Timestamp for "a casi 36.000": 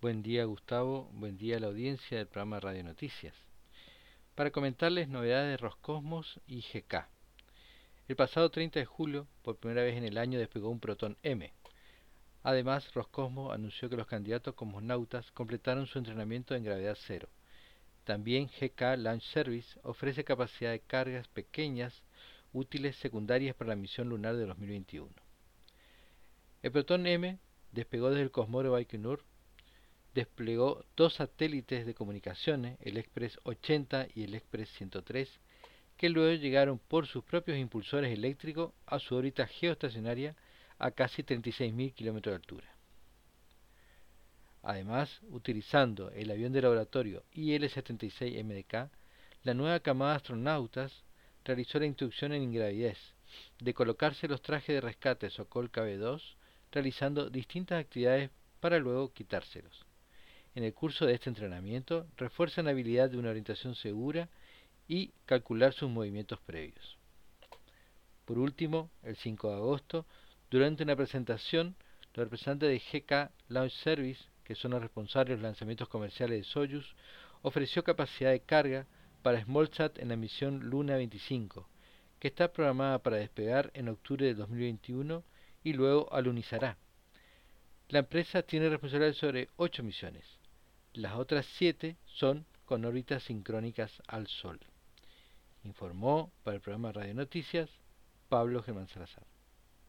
40.78-41.92